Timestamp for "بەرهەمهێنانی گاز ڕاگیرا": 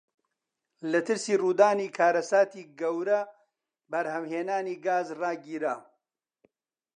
3.91-5.75